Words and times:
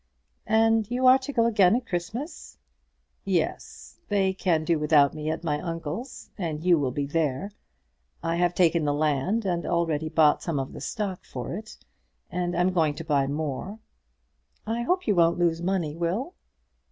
"And 0.47 0.89
you 0.89 1.05
are 1.05 1.19
to 1.19 1.31
go 1.31 1.45
again 1.45 1.75
at 1.75 1.85
Christmas?" 1.85 2.57
"Yes; 3.23 3.99
they 4.09 4.33
can 4.33 4.65
do 4.65 4.79
without 4.79 5.13
me 5.13 5.29
at 5.29 5.43
my 5.43 5.59
uncle's, 5.61 6.31
and 6.39 6.63
you 6.63 6.79
will 6.79 6.89
be 6.89 7.05
there. 7.05 7.51
I 8.23 8.37
have 8.37 8.55
taken 8.55 8.83
the 8.85 8.95
land, 8.95 9.45
and 9.45 9.63
already 9.63 10.09
bought 10.09 10.41
some 10.41 10.59
of 10.59 10.73
the 10.73 10.81
stock 10.81 11.23
for 11.23 11.53
it, 11.53 11.77
and 12.31 12.55
am 12.55 12.73
going 12.73 12.95
to 12.95 13.05
buy 13.05 13.27
more." 13.27 13.77
"I 14.65 14.81
hope 14.81 15.05
you 15.05 15.13
won't 15.13 15.37
lose 15.37 15.61
money, 15.61 15.95
Will." 15.95 16.33